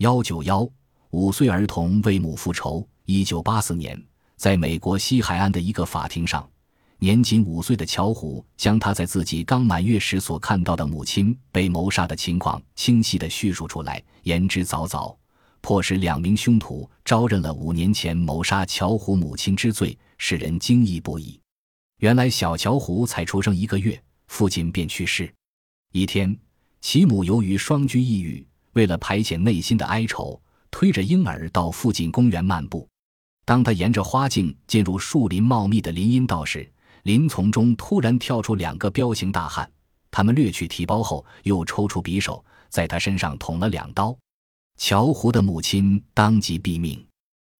[0.00, 0.66] 幺九幺
[1.10, 2.88] 五岁儿童为母复仇。
[3.04, 4.02] 一九八四年，
[4.34, 6.48] 在美国西海岸的一个法庭上，
[6.98, 15.14] 年仅五岁的乔胡将他在自己刚满月时所看到的母亲被谋杀的情况清晰地叙述出来，言之凿凿，
[15.60, 21.38] 迫使两名凶徒招认了五年前谋杀乔胡母亲之罪，使人惊异不已。
[21.98, 25.30] 原来，小乔胡才出生一个月，父亲便去世。
[25.92, 26.34] 一天，
[26.80, 28.42] 其母由于双居抑郁，
[28.72, 30.40] 为了排遣内心的哀愁，
[30.70, 32.88] 推着婴儿到附近公园漫步。
[33.44, 36.70] 当他沿着花径进入树林茂密的林荫道时，
[37.02, 39.70] 林丛中突然跳出两个彪形大汉。
[40.10, 44.16] 他们掠去提包后，又抽出匕首，在他身上捅了两刀。
[44.76, 47.04] 乔胡的母亲当即毙命。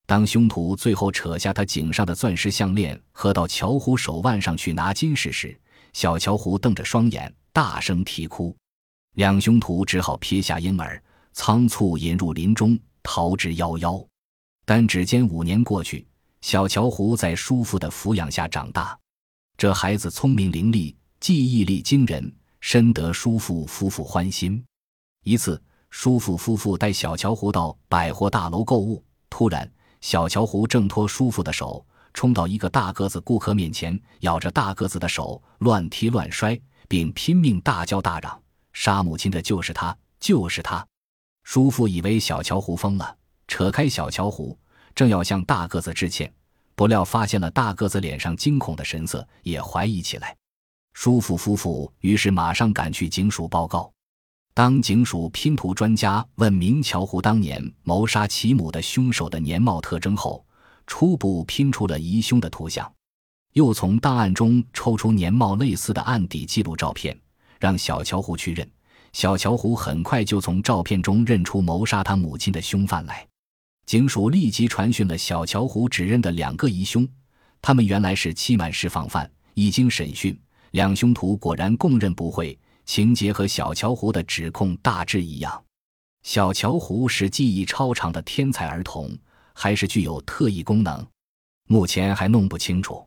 [0.06, 5.56] 当凶徒最后扯下他颈上的钻石项链和到乔胡手腕上去拿金饰时，
[5.92, 8.56] 小乔胡瞪着双眼，大声啼哭。
[9.14, 14.06] 两凶徒只好撇下婴儿，仓促引入林中，逃之夭夭。
[14.64, 16.06] 但只间五年过去，
[16.40, 18.96] 小乔胡在叔父的抚养下长大。
[19.56, 24.64] 这孩子聪明伶俐，记忆力惊人，深得叔父夫妇欢心。
[25.24, 36.58] 一次，叔父夫妇带小乔胡到百货大楼购物，突然，小乔胡挣脱叔父的手，冲到一个大个子顾客面前，咬着大个子的手乱踢乱摔，
[36.88, 38.39] 并拼命大叫大嚷
[38.72, 40.86] ：“杀母亲的就是他，就是他！”
[41.44, 43.16] 叔父以为小乔胡疯了。
[43.48, 44.56] 扯开小乔胡，
[44.94, 46.32] 正要向大个子致歉，
[46.76, 50.36] 不料发现了大个子脸上惊恐的神色，也怀疑起来。
[50.92, 53.92] 叔父夫妇于是马上赶去警署报告。
[54.54, 60.44] 当警署拼图专家问明乔胡当年谋杀其母的凶手的年貌特征后，
[60.86, 62.92] 初步拼出了疑凶的图像，
[63.54, 67.18] 又从档案中抽出年貌类似的案底记录照片，
[67.60, 68.68] 让小乔胡去认。
[69.12, 73.26] 小乔胡很快就从照片中认出谋杀他母亲的凶犯来。
[73.86, 77.06] 警署立即传讯了小乔胡指认的两个疑凶，
[77.60, 79.30] 他们原来是期满释放犯。
[79.54, 80.38] 一经审讯，
[80.70, 85.62] 两凶徒果然供认不讳，情节和小乔胡的指控大致一样。
[86.22, 89.10] 小乔胡是记忆超长的天才儿童，
[89.52, 91.04] 还是具有特异功能？
[91.66, 93.04] 目前还弄不清楚。